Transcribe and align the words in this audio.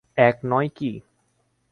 এক 0.17 0.35
নয় 0.43 0.69
কি? 0.75 0.91